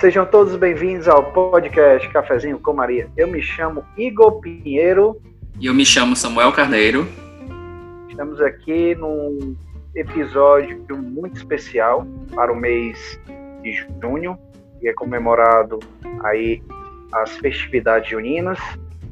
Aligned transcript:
sejam 0.00 0.26
todos 0.26 0.56
bem-vindos 0.56 1.08
ao 1.08 1.32
podcast 1.32 2.08
Cafezinho 2.08 2.58
com 2.58 2.72
Maria. 2.72 3.08
Eu 3.16 3.28
me 3.28 3.42
chamo 3.42 3.84
Igor 3.96 4.40
Pinheiro. 4.40 5.20
E 5.60 5.66
eu 5.66 5.74
me 5.74 5.84
chamo 5.84 6.16
Samuel 6.16 6.52
Carneiro. 6.52 7.06
Estamos 8.08 8.40
aqui 8.40 8.94
num 8.94 9.56
episódio 9.94 10.82
muito 10.96 11.36
especial 11.36 12.06
para 12.34 12.52
o 12.52 12.56
mês 12.56 13.18
de 13.62 13.72
junho, 14.02 14.38
que 14.80 14.88
é 14.88 14.92
comemorado 14.92 15.78
aí 16.22 16.62
as 17.12 17.36
festividades 17.36 18.10
juninas. 18.10 18.58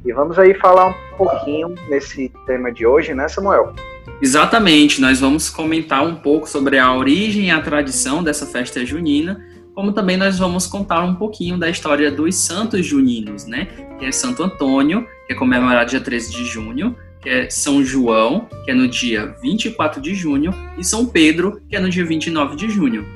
E 0.04 0.12
vamos 0.12 0.38
aí 0.38 0.54
falar 0.54 0.88
um 0.88 1.16
pouquinho 1.16 1.74
nesse 1.88 2.30
tema 2.46 2.72
de 2.72 2.86
hoje, 2.86 3.14
né, 3.14 3.28
Samuel? 3.28 3.74
Exatamente, 4.20 5.00
nós 5.00 5.20
vamos 5.20 5.48
comentar 5.48 6.04
um 6.04 6.16
pouco 6.16 6.48
sobre 6.48 6.78
a 6.78 6.92
origem 6.92 7.46
e 7.46 7.50
a 7.50 7.60
tradição 7.60 8.22
dessa 8.22 8.46
festa 8.46 8.84
junina, 8.84 9.44
como 9.74 9.92
também 9.92 10.16
nós 10.16 10.38
vamos 10.38 10.66
contar 10.66 11.02
um 11.02 11.14
pouquinho 11.14 11.58
da 11.58 11.68
história 11.68 12.10
dos 12.10 12.36
santos 12.36 12.84
juninos, 12.84 13.46
né? 13.46 13.68
Que 13.98 14.06
é 14.06 14.12
Santo 14.12 14.42
Antônio, 14.42 15.06
que 15.26 15.32
é 15.32 15.36
comemorado 15.36 15.90
dia 15.90 16.00
13 16.00 16.32
de 16.32 16.44
junho, 16.44 16.96
que 17.20 17.28
é 17.28 17.50
São 17.50 17.84
João, 17.84 18.48
que 18.64 18.70
é 18.70 18.74
no 18.74 18.88
dia 18.88 19.34
24 19.40 20.00
de 20.00 20.14
junho, 20.14 20.52
e 20.76 20.84
São 20.84 21.06
Pedro, 21.06 21.60
que 21.68 21.76
é 21.76 21.80
no 21.80 21.88
dia 21.88 22.04
29 22.04 22.56
de 22.56 22.68
junho. 22.68 23.06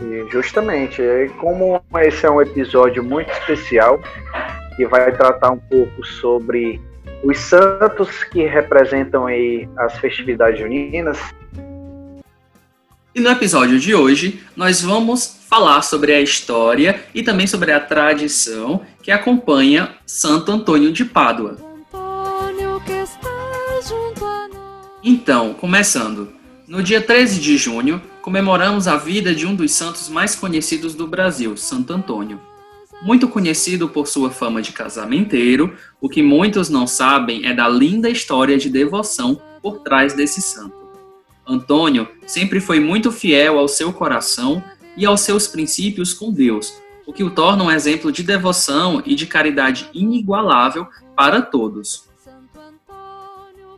E 0.00 0.30
justamente, 0.30 1.02
como 1.38 1.82
esse 1.96 2.26
é 2.26 2.30
um 2.30 2.40
episódio 2.40 3.02
muito 3.02 3.30
especial, 3.32 4.00
que 4.76 4.86
vai 4.86 5.10
tratar 5.16 5.52
um 5.52 5.58
pouco 5.58 6.04
sobre 6.04 6.80
os 7.24 7.38
santos 7.38 8.22
que 8.24 8.44
representam 8.44 9.26
aí 9.26 9.66
as 9.78 9.98
festividades 9.98 10.60
juninas. 10.60 11.18
E 13.16 13.20
no 13.20 13.30
episódio 13.30 13.80
de 13.80 13.94
hoje, 13.94 14.42
nós 14.54 14.82
vamos 14.82 15.38
falar 15.48 15.80
sobre 15.80 16.12
a 16.12 16.20
história 16.20 17.02
e 17.14 17.22
também 17.22 17.46
sobre 17.46 17.72
a 17.72 17.80
tradição 17.80 18.82
que 19.02 19.10
acompanha 19.10 19.96
Santo 20.04 20.52
Antônio 20.52 20.92
de 20.92 21.02
Pádua. 21.02 21.56
Então, 25.02 25.54
começando. 25.54 26.28
No 26.68 26.82
dia 26.82 27.00
13 27.00 27.40
de 27.40 27.56
junho, 27.56 28.02
comemoramos 28.20 28.86
a 28.86 28.98
vida 28.98 29.34
de 29.34 29.46
um 29.46 29.54
dos 29.54 29.72
santos 29.72 30.10
mais 30.10 30.34
conhecidos 30.34 30.94
do 30.94 31.06
Brasil, 31.06 31.56
Santo 31.56 31.94
Antônio. 31.94 32.38
Muito 33.00 33.28
conhecido 33.28 33.88
por 33.88 34.06
sua 34.06 34.28
fama 34.28 34.60
de 34.60 34.72
casamenteiro, 34.72 35.74
o 36.02 36.08
que 36.10 36.22
muitos 36.22 36.68
não 36.68 36.86
sabem 36.86 37.46
é 37.46 37.54
da 37.54 37.66
linda 37.66 38.10
história 38.10 38.58
de 38.58 38.68
devoção 38.68 39.40
por 39.62 39.78
trás 39.78 40.12
desse 40.12 40.42
santo. 40.42 40.85
Antônio 41.46 42.08
sempre 42.26 42.60
foi 42.60 42.80
muito 42.80 43.12
fiel 43.12 43.58
ao 43.58 43.68
seu 43.68 43.92
coração 43.92 44.62
e 44.96 45.06
aos 45.06 45.20
seus 45.20 45.46
princípios 45.46 46.12
com 46.12 46.32
Deus, 46.32 46.74
o 47.06 47.12
que 47.12 47.22
o 47.22 47.30
torna 47.30 47.62
um 47.62 47.70
exemplo 47.70 48.10
de 48.10 48.22
devoção 48.22 49.02
e 49.06 49.14
de 49.14 49.26
caridade 49.26 49.88
inigualável 49.94 50.86
para 51.14 51.40
todos. 51.40 52.06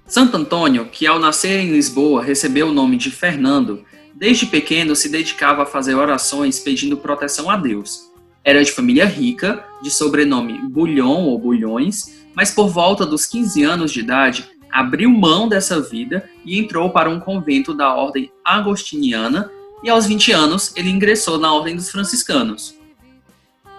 Santo 0.07 0.39
Antônio, 0.39 0.87
que 0.87 1.07
ao 1.07 1.19
nascer 1.19 1.61
em 1.61 1.71
Lisboa 1.71 2.23
recebeu 2.23 2.69
o 2.69 2.73
nome 2.73 2.97
de 2.97 3.11
Fernando, 3.11 3.85
desde 4.15 4.47
pequeno 4.47 4.97
se 4.97 5.11
dedicava 5.11 5.65
a 5.65 5.67
fazer 5.67 5.95
orações 5.95 6.59
pedindo 6.59 6.97
proteção 6.97 7.51
a 7.51 7.57
Deus. 7.57 8.09
Era 8.43 8.65
de 8.65 8.73
família 8.73 9.05
rica, 9.05 9.63
de 9.83 9.91
sobrenome 9.91 10.59
Bulhon 10.71 11.25
ou 11.25 11.39
Bulhões, 11.39 12.25
mas 12.35 12.51
por 12.51 12.69
volta 12.69 13.05
dos 13.05 13.27
15 13.27 13.63
anos 13.63 13.93
de 13.93 14.01
idade 14.01 14.49
abriu 14.79 15.11
mão 15.11 15.49
dessa 15.49 15.81
vida 15.81 16.31
e 16.45 16.57
entrou 16.57 16.91
para 16.91 17.11
um 17.11 17.19
convento 17.19 17.75
da 17.75 17.93
ordem 17.93 18.31
agostiniana 18.45 19.51
e 19.83 19.91
aos 19.91 20.07
20 20.07 20.31
anos 20.31 20.73
ele 20.77 20.89
ingressou 20.89 21.37
na 21.37 21.53
ordem 21.53 21.75
dos 21.75 21.91
franciscanos. 21.91 22.77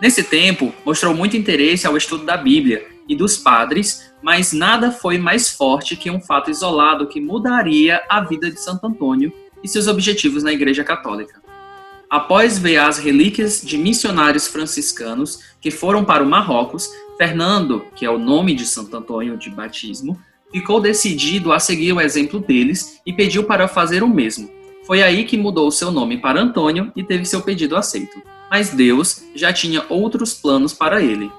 Nesse 0.01 0.25
tempo, 0.25 0.73
mostrou 0.85 1.13
muito 1.13 1.37
interesse 1.37 1.87
ao 1.87 1.95
estudo 1.95 2.25
da 2.25 2.35
Bíblia 2.35 2.85
e 3.07 3.15
dos 3.15 3.37
padres, 3.37 4.11
mas 4.21 4.51
nada 4.51 4.91
foi 4.91 5.17
mais 5.17 5.49
forte 5.49 5.95
que 5.95 6.11
um 6.11 6.19
fato 6.19 6.51
isolado 6.51 7.07
que 7.07 7.21
mudaria 7.21 8.01
a 8.09 8.19
vida 8.19 8.51
de 8.51 8.59
Santo 8.59 8.85
Antônio 8.85 9.31
e 9.63 9.69
seus 9.69 9.87
objetivos 9.87 10.43
na 10.43 10.51
Igreja 10.51 10.83
Católica. 10.83 11.41
Após 12.09 12.59
ver 12.59 12.75
as 12.75 12.97
relíquias 12.97 13.61
de 13.61 13.77
missionários 13.77 14.47
franciscanos 14.47 15.39
que 15.61 15.71
foram 15.71 16.03
para 16.03 16.23
o 16.23 16.29
Marrocos, 16.29 16.89
Fernando, 17.17 17.85
que 17.95 18.05
é 18.05 18.09
o 18.09 18.19
nome 18.19 18.53
de 18.53 18.65
Santo 18.65 18.97
Antônio 18.97 19.37
de 19.37 19.49
batismo, 19.49 20.19
ficou 20.51 20.81
decidido 20.81 21.51
a 21.51 21.59
seguir 21.59 21.93
o 21.93 22.01
exemplo 22.01 22.39
deles 22.39 22.99
e 23.05 23.13
pediu 23.13 23.43
para 23.43 23.67
fazer 23.67 24.03
o 24.03 24.07
mesmo. 24.07 24.49
Foi 24.85 25.03
aí 25.03 25.23
que 25.23 25.37
mudou 25.37 25.69
seu 25.69 25.91
nome 25.91 26.17
para 26.17 26.41
Antônio 26.41 26.91
e 26.95 27.03
teve 27.03 27.25
seu 27.25 27.41
pedido 27.41 27.75
aceito. 27.75 28.21
Mas 28.49 28.69
Deus 28.69 29.23
já 29.35 29.53
tinha 29.53 29.85
outros 29.87 30.33
planos 30.33 30.73
para 30.73 31.01
ele. 31.01 31.31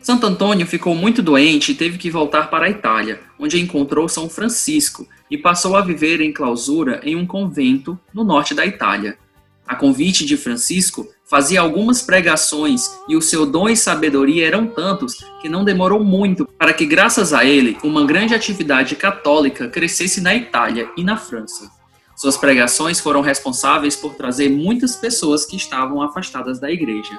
Santo 0.00 0.26
Antônio 0.26 0.66
ficou 0.66 0.94
muito 0.94 1.22
doente 1.22 1.72
e 1.72 1.74
teve 1.74 1.98
que 1.98 2.10
voltar 2.10 2.48
para 2.48 2.66
a 2.66 2.70
Itália, 2.70 3.20
onde 3.38 3.60
encontrou 3.60 4.08
São 4.08 4.28
Francisco 4.28 5.06
e 5.30 5.36
passou 5.36 5.76
a 5.76 5.82
viver 5.82 6.20
em 6.20 6.32
clausura 6.32 7.00
em 7.04 7.14
um 7.14 7.26
convento 7.26 7.98
no 8.12 8.24
norte 8.24 8.54
da 8.54 8.64
Itália. 8.64 9.18
A 9.66 9.76
convite 9.76 10.24
de 10.24 10.36
Francisco, 10.36 11.06
fazia 11.30 11.60
algumas 11.60 12.02
pregações 12.02 12.90
e 13.08 13.16
o 13.16 13.22
seu 13.22 13.46
dom 13.46 13.68
e 13.68 13.76
sabedoria 13.76 14.44
eram 14.44 14.66
tantos 14.66 15.24
que 15.40 15.48
não 15.48 15.64
demorou 15.64 16.02
muito 16.02 16.44
para 16.58 16.72
que, 16.72 16.84
graças 16.84 17.32
a 17.32 17.44
ele, 17.44 17.78
uma 17.84 18.04
grande 18.04 18.34
atividade 18.34 18.96
católica 18.96 19.68
crescesse 19.68 20.20
na 20.20 20.34
Itália 20.34 20.90
e 20.96 21.04
na 21.04 21.16
França. 21.16 21.70
Suas 22.16 22.36
pregações 22.36 22.98
foram 22.98 23.20
responsáveis 23.20 23.94
por 23.94 24.14
trazer 24.14 24.50
muitas 24.50 24.96
pessoas 24.96 25.44
que 25.44 25.56
estavam 25.56 26.02
afastadas 26.02 26.58
da 26.58 26.68
igreja. 26.68 27.16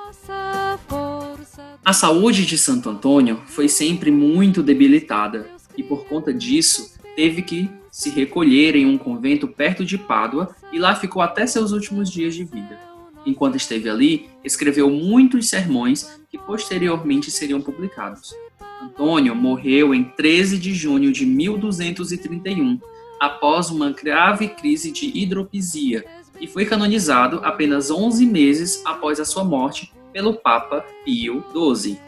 A 1.84 1.94
saúde 1.94 2.46
de 2.46 2.58
Santo 2.58 2.90
Antônio 2.90 3.42
foi 3.48 3.70
sempre 3.70 4.12
muito 4.12 4.62
debilitada 4.62 5.48
e, 5.78 5.82
por 5.82 6.06
conta 6.06 6.34
disso, 6.34 6.96
teve 7.16 7.42
que 7.42 7.72
se 7.90 8.10
recolher 8.10 8.76
em 8.76 8.86
um 8.86 8.98
convento 8.98 9.48
perto 9.48 9.86
de 9.86 9.98
Pádua 9.98 10.54
e 10.72 10.78
lá 10.78 10.96
ficou 10.96 11.22
até 11.22 11.48
seus 11.48 11.72
últimos 11.72 12.12
dias 12.12 12.36
de 12.36 12.44
vida. 12.44 12.91
Enquanto 13.26 13.56
esteve 13.56 13.90
ali, 13.90 14.30
escreveu 14.44 14.90
muitos 14.90 15.50
sermões 15.50 16.20
que 16.30 16.38
posteriormente 16.38 17.30
seriam 17.30 17.62
publicados. 17.62 18.34
Antônio 18.82 19.36
morreu 19.36 19.94
em 19.94 20.04
13 20.04 20.58
de 20.58 20.74
junho 20.74 21.12
de 21.12 21.26
1231, 21.26 22.80
após 23.20 23.70
uma 23.70 23.92
grave 23.92 24.48
crise 24.50 24.92
de 24.92 25.06
hidropisia, 25.16 26.04
e 26.40 26.48
foi 26.48 26.66
canonizado 26.66 27.40
apenas 27.44 27.92
11 27.92 28.26
meses 28.26 28.82
após 28.84 29.20
a 29.20 29.26
sua 29.26 29.44
morte 29.44 29.94
pelo 30.12 30.34
Papa 30.34 30.84
Pio 31.06 31.44
XII. 31.54 32.00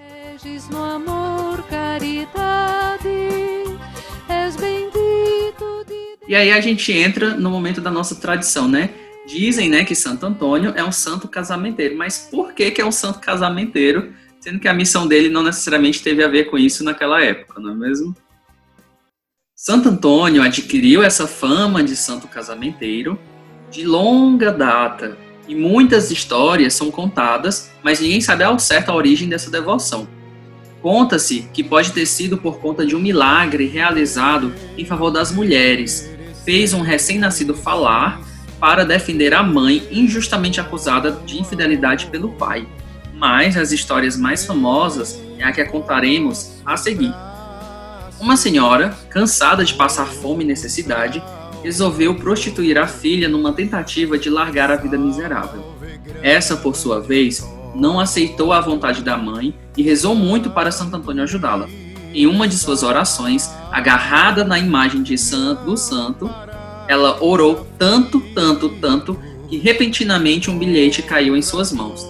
E 6.27 6.35
aí 6.35 6.51
a 6.51 6.59
gente 6.59 6.91
entra 6.91 7.35
no 7.35 7.51
momento 7.51 7.79
da 7.79 7.91
nossa 7.91 8.15
tradição, 8.15 8.67
né? 8.67 8.89
Dizem, 9.25 9.69
né, 9.69 9.85
que 9.85 9.95
Santo 9.95 10.25
Antônio 10.25 10.73
é 10.75 10.83
um 10.83 10.91
santo 10.91 11.27
casamenteiro, 11.27 11.95
mas 11.97 12.27
por 12.29 12.53
que 12.53 12.71
que 12.71 12.81
é 12.81 12.85
um 12.85 12.91
santo 12.91 13.19
casamenteiro, 13.19 14.13
sendo 14.41 14.59
que 14.59 14.67
a 14.67 14.73
missão 14.73 15.07
dele 15.07 15.29
não 15.29 15.43
necessariamente 15.43 16.03
teve 16.03 16.23
a 16.23 16.27
ver 16.27 16.45
com 16.45 16.57
isso 16.57 16.83
naquela 16.83 17.23
época, 17.23 17.61
não 17.61 17.71
é 17.71 17.75
mesmo? 17.75 18.13
Santo 19.55 19.87
Antônio 19.87 20.41
adquiriu 20.41 21.01
essa 21.01 21.25
fama 21.25 21.81
de 21.81 21.95
santo 21.95 22.27
casamenteiro 22.27 23.17
de 23.71 23.85
longa 23.85 24.51
data, 24.51 25.17
e 25.47 25.55
muitas 25.55 26.11
histórias 26.11 26.73
são 26.73 26.91
contadas, 26.91 27.71
mas 27.81 27.99
ninguém 27.99 28.21
sabe 28.21 28.43
ao 28.43 28.59
certo 28.59 28.89
a 28.89 28.95
origem 28.95 29.27
dessa 29.27 29.49
devoção. 29.49 30.07
Conta-se 30.81 31.49
que 31.53 31.63
pode 31.63 31.91
ter 31.91 32.05
sido 32.05 32.37
por 32.37 32.59
conta 32.59 32.85
de 32.85 32.95
um 32.95 32.99
milagre 32.99 33.65
realizado 33.67 34.53
em 34.77 34.85
favor 34.85 35.11
das 35.11 35.31
mulheres, 35.31 36.09
fez 36.43 36.73
um 36.73 36.81
recém-nascido 36.81 37.53
falar 37.55 38.21
para 38.63 38.85
defender 38.85 39.33
a 39.33 39.43
mãe 39.43 39.85
injustamente 39.91 40.61
acusada 40.61 41.11
de 41.25 41.37
infidelidade 41.37 42.05
pelo 42.05 42.29
pai. 42.29 42.65
Mas 43.13 43.57
as 43.57 43.73
histórias 43.73 44.15
mais 44.15 44.45
famosas 44.45 45.21
é 45.37 45.43
a 45.43 45.51
que 45.51 45.61
contaremos 45.65 46.61
a 46.65 46.77
seguir. 46.77 47.13
Uma 48.21 48.37
senhora, 48.37 48.97
cansada 49.09 49.65
de 49.65 49.73
passar 49.73 50.05
fome 50.05 50.45
e 50.45 50.47
necessidade, 50.47 51.21
resolveu 51.61 52.15
prostituir 52.15 52.77
a 52.77 52.87
filha 52.87 53.27
numa 53.27 53.51
tentativa 53.51 54.17
de 54.17 54.29
largar 54.29 54.71
a 54.71 54.77
vida 54.77 54.97
miserável. 54.97 55.61
Essa, 56.21 56.55
por 56.55 56.77
sua 56.77 57.01
vez, 57.01 57.45
não 57.75 57.99
aceitou 57.99 58.53
a 58.53 58.61
vontade 58.61 59.01
da 59.01 59.17
mãe 59.17 59.53
e 59.75 59.83
rezou 59.83 60.15
muito 60.15 60.49
para 60.51 60.71
Santo 60.71 60.95
Antônio 60.95 61.23
ajudá-la. 61.23 61.67
Em 62.13 62.27
uma 62.27 62.47
de 62.47 62.55
suas 62.55 62.81
orações, 62.81 63.53
agarrada 63.73 64.45
na 64.45 64.57
imagem 64.57 65.03
de 65.03 65.17
santo, 65.17 65.65
do 65.65 65.75
santo, 65.75 66.29
ela 66.87 67.23
orou 67.23 67.67
tanto, 67.77 68.19
tanto, 68.33 68.69
tanto 68.79 69.19
que 69.49 69.57
repentinamente 69.57 70.49
um 70.49 70.57
bilhete 70.57 71.01
caiu 71.01 71.35
em 71.35 71.41
suas 71.41 71.71
mãos. 71.71 72.07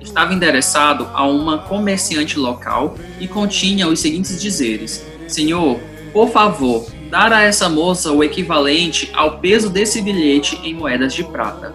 Estava 0.00 0.34
endereçado 0.34 1.08
a 1.14 1.26
uma 1.26 1.58
comerciante 1.58 2.38
local 2.38 2.96
e 3.18 3.26
continha 3.26 3.88
os 3.88 4.00
seguintes 4.00 4.40
dizeres: 4.40 5.04
Senhor, 5.26 5.80
por 6.12 6.30
favor, 6.30 6.86
dar 7.10 7.32
a 7.32 7.42
essa 7.42 7.68
moça 7.68 8.12
o 8.12 8.22
equivalente 8.22 9.10
ao 9.14 9.38
peso 9.38 9.70
desse 9.70 10.02
bilhete 10.02 10.60
em 10.62 10.74
moedas 10.74 11.14
de 11.14 11.24
prata. 11.24 11.74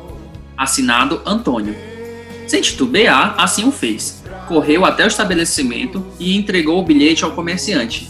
assinado 0.56 1.22
Antônio. 1.26 1.76
Sem 2.48 2.62
titubear, 2.62 3.36
assim 3.38 3.68
o 3.68 3.72
fez. 3.72 4.24
Correu 4.48 4.84
até 4.84 5.04
o 5.04 5.08
estabelecimento 5.08 6.06
e 6.20 6.36
entregou 6.36 6.80
o 6.80 6.84
bilhete 6.84 7.24
ao 7.24 7.32
comerciante. 7.32 8.10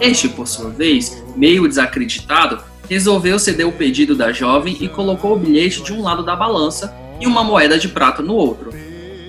Este, 0.00 0.28
por 0.28 0.48
sua 0.48 0.70
vez, 0.70 1.22
meio 1.36 1.68
desacreditado, 1.68 2.62
resolveu 2.88 3.38
ceder 3.38 3.66
o 3.66 3.72
pedido 3.72 4.14
da 4.14 4.32
jovem 4.32 4.76
e 4.80 4.88
colocou 4.88 5.34
o 5.34 5.38
bilhete 5.38 5.82
de 5.82 5.92
um 5.92 6.02
lado 6.02 6.24
da 6.24 6.34
balança 6.34 6.94
e 7.20 7.26
uma 7.26 7.44
moeda 7.44 7.78
de 7.78 7.88
prata 7.88 8.22
no 8.22 8.34
outro. 8.34 8.72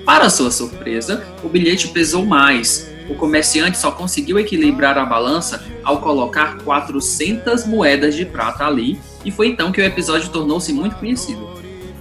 Para 0.06 0.30
sua 0.30 0.50
surpresa, 0.50 1.24
o 1.44 1.50
bilhete 1.50 1.89
pesou 1.89 2.25
mais. 2.25 2.89
O 3.09 3.15
comerciante 3.15 3.77
só 3.77 3.92
conseguiu 3.92 4.39
equilibrar 4.39 4.98
a 4.98 5.06
balança 5.06 5.63
ao 5.83 6.00
colocar 6.00 6.57
400 6.59 7.65
moedas 7.65 8.15
de 8.15 8.25
prata 8.25 8.65
ali, 8.65 9.00
e 9.25 9.31
foi 9.31 9.48
então 9.48 9.71
que 9.71 9.81
o 9.81 9.83
episódio 9.83 10.30
tornou-se 10.30 10.71
muito 10.71 10.95
conhecido. 10.95 11.50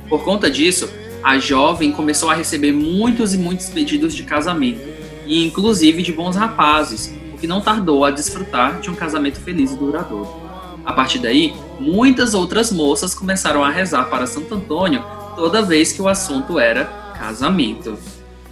Por 0.08 0.25
conta 0.25 0.50
disso, 0.50 0.88
a 1.23 1.38
jovem 1.38 1.93
começou 1.93 2.31
a 2.31 2.35
receber 2.35 2.73
muitos 2.73 3.35
e 3.35 3.38
muitos 3.38 3.69
pedidos 3.69 4.14
de 4.14 4.23
casamento, 4.23 4.88
e 5.26 5.44
inclusive 5.44 6.02
de 6.02 6.12
bons 6.12 6.37
rapazes, 6.37 7.12
o 7.35 7.38
que 7.38 7.47
não 7.47 7.61
tardou 7.61 8.05
a 8.05 8.11
desfrutar 8.11 8.81
de 8.81 8.91
um 8.91 8.94
casamento 8.94 9.38
feliz 9.41 9.73
e 9.73 9.76
duradouro. 9.76 10.40
A 10.85 10.93
partir 10.93 11.19
daí, 11.19 11.55
muitas 11.79 12.35
outras 12.35 12.73
moças 12.73 13.15
começaram 13.15 13.62
a 13.62 13.71
rezar 13.71 14.05
para 14.05 14.27
Santo 14.27 14.55
Antônio 14.55 15.05
toda 15.37 15.62
vez 15.62 15.93
que 15.93 16.03
o 16.03 16.09
assunto 16.09 16.59
era 16.59 16.85
casamento. 17.19 17.99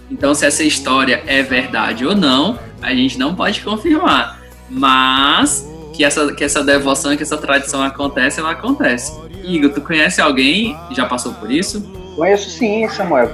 Então, 0.09 0.33
se 0.33 0.45
essa 0.45 0.63
história 0.63 1.23
é 1.27 1.43
verdade 1.43 2.05
ou 2.05 2.15
não, 2.15 2.57
a 2.81 2.93
gente 2.93 3.17
não 3.17 3.35
pode 3.35 3.61
confirmar. 3.61 4.39
Mas 4.69 5.67
que 5.93 6.03
essa, 6.03 6.33
que 6.33 6.43
essa 6.43 6.63
devoção, 6.63 7.15
que 7.15 7.23
essa 7.23 7.37
tradição 7.37 7.83
acontece, 7.83 8.39
ela 8.39 8.51
acontece. 8.51 9.11
Igor, 9.43 9.71
tu 9.71 9.81
conhece 9.81 10.21
alguém 10.21 10.77
já 10.91 11.05
passou 11.05 11.33
por 11.33 11.51
isso? 11.51 11.81
Conheço 12.15 12.49
sim, 12.49 12.87
Samuel. 12.89 13.31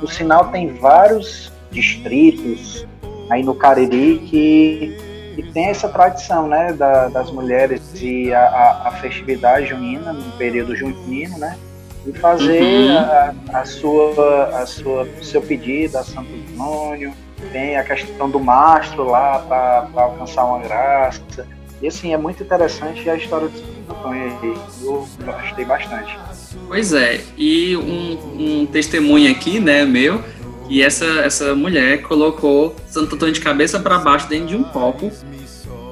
Por 0.00 0.12
sinal, 0.12 0.48
tem 0.48 0.74
vários 0.74 1.50
distritos 1.70 2.86
aí 3.30 3.42
no 3.42 3.54
Cariri 3.54 4.18
que, 4.26 4.96
que 5.36 5.52
tem 5.52 5.66
essa 5.66 5.88
tradição, 5.88 6.48
né, 6.48 6.72
da, 6.72 7.08
das 7.08 7.30
mulheres 7.30 7.82
e 8.00 8.32
a, 8.32 8.40
a, 8.40 8.88
a, 8.88 8.90
festividade 8.92 9.66
junina, 9.66 10.12
no 10.12 10.32
período 10.32 10.74
junino, 10.74 11.36
né, 11.38 11.58
e 12.06 12.12
fazer 12.12 12.62
uhum. 12.62 12.96
a, 12.96 13.34
a, 13.60 13.64
sua, 13.66 14.44
a 14.62 14.66
sua, 14.66 15.06
seu 15.22 15.42
pedido 15.42 15.98
a 15.98 16.04
Santo 16.04 16.30
Antônio. 16.54 17.12
Tem 17.52 17.76
a 17.76 17.84
questão 17.84 18.30
do 18.30 18.40
mastro 18.40 19.04
lá 19.04 19.38
para 19.40 20.02
alcançar 20.02 20.44
uma 20.44 20.58
graça. 20.60 21.46
E 21.82 21.86
assim, 21.86 22.14
é 22.14 22.16
muito 22.16 22.42
interessante 22.42 23.08
a 23.10 23.14
história 23.14 23.48
de 23.48 23.58
Santo 23.58 23.90
Antônio 23.90 24.22
aí. 24.42 24.54
Eu 24.82 25.06
gostei 25.22 25.64
bastante. 25.66 26.18
Pois 26.66 26.94
é, 26.94 27.20
e 27.36 27.76
um, 27.76 28.62
um 28.62 28.66
testemunho 28.66 29.30
aqui, 29.30 29.60
né, 29.60 29.84
meu, 29.84 30.24
e 30.68 30.82
essa, 30.82 31.04
essa 31.04 31.54
mulher 31.54 32.02
colocou 32.02 32.74
Santo 32.88 33.14
Antônio 33.14 33.34
de 33.34 33.40
cabeça 33.40 33.78
para 33.78 33.98
baixo 33.98 34.28
dentro 34.28 34.48
de 34.48 34.56
um 34.56 34.64
copo 34.64 35.12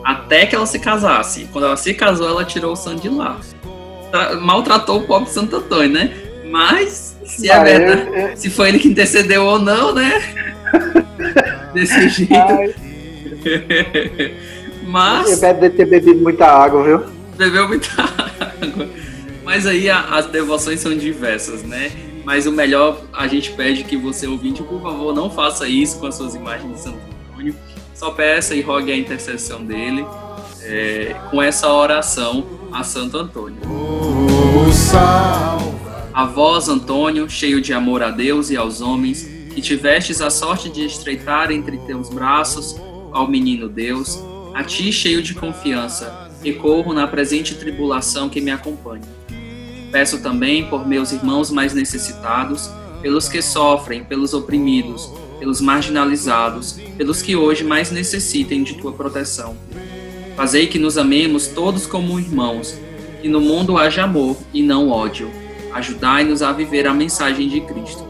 até 0.05 0.47
que 0.47 0.55
ela 0.55 0.67
se 0.67 0.79
casasse. 0.79 1.49
Quando 1.53 1.65
ela 1.65 1.77
se 1.77 1.95
casou, 1.95 2.29
ela 2.29 2.45
tirou 2.45 2.73
o 2.73 2.77
sangue 2.77 3.03
de 3.03 3.09
lá 3.09 3.39
maltratou 4.41 5.01
o 5.01 5.07
pobre 5.07 5.31
Santo 5.31 5.57
Antônio, 5.57 5.91
né? 5.91 6.13
Mas 6.51 7.17
se 7.25 7.51
é 7.51 7.65
verdade, 7.65 8.09
eu, 8.09 8.29
eu... 8.29 8.37
se 8.37 8.51
foi 8.51 8.69
ele 8.69 8.79
que 8.79 8.89
intercedeu 8.89 9.45
ou 9.45 9.59
não, 9.59 9.95
né? 9.95 10.23
Desse 11.75 12.09
jeito. 12.09 12.33
Mas. 14.87 15.27
Ele 15.29 15.41
deve 15.41 15.71
ter 15.71 15.87
bebido 15.87 16.21
muita 16.21 16.47
água, 16.47 16.85
viu? 16.85 17.03
Bebeu 17.37 17.67
muita 17.67 17.91
água. 18.03 18.89
Mas 19.43 19.67
aí 19.67 19.91
a, 19.91 20.01
as 20.01 20.27
devoções 20.27 20.81
são 20.81 20.97
diversas, 20.97 21.63
né? 21.63 21.91
Mas 22.25 22.47
o 22.47 22.53
melhor, 22.53 23.01
a 23.13 23.27
gente 23.29 23.53
pede 23.53 23.85
que 23.85 23.97
você, 23.97 24.27
ouvinte, 24.27 24.63
por 24.63 24.81
favor, 24.81 25.15
não 25.15 25.31
faça 25.31 25.69
isso 25.69 25.99
com 25.99 26.07
as 26.07 26.15
suas 26.15 26.35
imagens 26.35 26.73
de 26.75 26.81
Santo 26.81 26.99
Antônio. 27.31 27.55
Só 27.95 28.11
peça 28.11 28.55
e 28.55 28.61
rogue 28.61 28.91
a 28.91 28.97
intercessão 28.97 29.65
dele 29.65 30.05
é, 30.63 31.15
com 31.31 31.43
essa 31.43 31.71
oração 31.73 32.47
a 32.73 32.83
Santo 32.83 33.19
Antônio. 33.19 33.59
A 36.13 36.25
vós, 36.25 36.69
Antônio, 36.69 37.29
cheio 37.29 37.61
de 37.61 37.73
amor 37.73 38.03
a 38.03 38.11
Deus 38.11 38.51
e 38.51 38.57
aos 38.57 38.81
homens, 38.81 39.29
que 39.55 39.61
tivestes 39.61 40.21
a 40.21 40.31
sorte 40.31 40.69
de 40.69 40.85
estreitar 40.85 41.51
entre 41.53 41.77
teus 41.79 42.09
braços 42.09 42.77
ao 43.13 43.29
menino 43.29 43.69
Deus, 43.69 44.19
a 44.55 44.65
ti, 44.65 44.91
cheio 44.93 45.23
de 45.23 45.35
confiança, 45.35 46.31
recorro 46.43 46.93
na 46.93 47.07
presente 47.07 47.55
tribulação 47.55 48.29
que 48.29 48.41
me 48.41 48.51
acompanha. 48.51 49.03
Peço 49.95 50.19
também 50.19 50.67
por 50.67 50.87
meus 50.87 51.13
irmãos 51.13 51.51
mais 51.51 51.73
necessitados, 51.73 52.69
pelos 53.01 53.29
que 53.29 53.41
sofrem, 53.41 54.03
pelos 54.03 54.35
oprimidos, 54.35 55.09
pelos 55.39 55.61
marginalizados, 55.61 56.73
pelos 56.97 57.23
que 57.23 57.37
hoje 57.37 57.63
mais 57.63 57.93
necessitem 57.93 58.65
de 58.65 58.75
tua 58.75 58.93
proteção 58.93 59.57
Fazei 60.37 60.67
que 60.67 60.81
nos 60.81 60.99
amemos 60.99 61.47
todos 61.47 61.87
como 61.87 62.19
irmãos, 62.19 62.77
que 63.23 63.29
no 63.29 63.41
mundo 63.41 63.79
haja 63.79 64.03
amor 64.03 64.37
e 64.53 64.63
não 64.63 64.91
ódio. 64.91 65.31
Ajudai-nos 65.73 66.43
a 66.43 66.53
viver 66.53 66.89
a 66.89 66.95
mensagem 66.95 67.49
de 67.49 67.61
Cristo. 67.61 68.05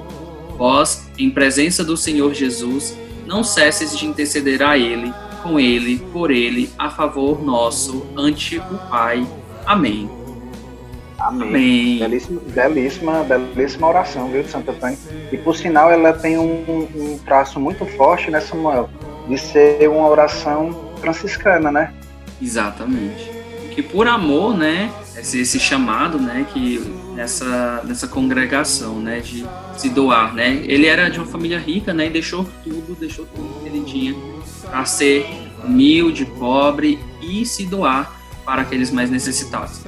Vós, 0.56 1.06
em 1.18 1.30
presença 1.30 1.84
do 1.84 1.96
Senhor 1.96 2.32
Jesus, 2.32 2.96
não 3.26 3.44
cesses 3.44 3.96
de 3.96 4.06
interceder 4.06 4.62
a 4.62 4.78
Ele, 4.78 5.12
com 5.42 5.60
Ele, 5.60 5.98
por 6.12 6.30
Ele, 6.30 6.70
a 6.78 6.88
favor 6.88 7.44
nosso, 7.44 8.06
ante 8.16 8.58
o 8.58 8.78
Pai. 8.88 9.26
Amém. 9.66 10.23
Amém. 11.24 11.48
Amém. 11.48 11.98
Belíssima, 12.00 12.40
belíssima, 12.46 13.24
belíssima 13.24 13.88
oração, 13.88 14.28
viu, 14.30 14.44
Santo 14.44 14.70
Antônio? 14.70 14.98
E 15.32 15.38
por 15.38 15.56
sinal, 15.56 15.90
ela 15.90 16.12
tem 16.12 16.36
um, 16.36 16.86
um 16.94 17.18
traço 17.24 17.58
muito 17.58 17.86
forte, 17.86 18.30
né, 18.30 18.40
Samuel? 18.40 18.90
De 19.26 19.38
ser 19.38 19.88
uma 19.88 20.06
oração 20.06 20.92
franciscana, 21.00 21.72
né? 21.72 21.94
Exatamente. 22.40 23.30
Que 23.74 23.82
por 23.82 24.06
amor, 24.06 24.54
né, 24.56 24.92
esse, 25.16 25.40
esse 25.40 25.58
chamado, 25.58 26.18
né, 26.18 26.46
que 26.52 26.78
nessa, 27.14 27.82
nessa 27.84 28.06
congregação, 28.06 29.00
né, 29.00 29.20
de 29.20 29.46
se 29.76 29.88
doar, 29.88 30.34
né, 30.34 30.60
ele 30.64 30.86
era 30.86 31.08
de 31.08 31.18
uma 31.18 31.26
família 31.26 31.58
rica, 31.58 31.94
né, 31.94 32.06
e 32.06 32.10
deixou 32.10 32.46
tudo, 32.62 32.94
deixou 32.94 33.26
tudo 33.26 33.62
que 33.62 33.68
ele 33.68 33.82
tinha 33.84 34.14
para 34.62 34.84
ser 34.84 35.26
humilde, 35.64 36.26
pobre 36.26 36.98
e 37.22 37.46
se 37.46 37.64
doar 37.64 38.12
para 38.44 38.62
aqueles 38.62 38.90
mais 38.90 39.10
necessitados. 39.10 39.80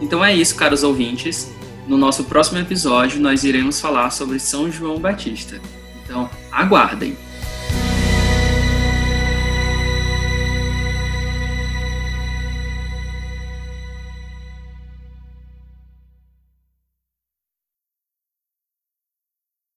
Então 0.00 0.24
é 0.24 0.34
isso, 0.34 0.54
caros 0.56 0.82
ouvintes. 0.82 1.52
No 1.86 1.96
nosso 1.96 2.24
próximo 2.24 2.58
episódio, 2.58 3.20
nós 3.20 3.44
iremos 3.44 3.80
falar 3.80 4.10
sobre 4.10 4.38
São 4.38 4.70
João 4.70 4.98
Batista. 4.98 5.60
Então, 6.04 6.28
aguardem! 6.50 7.16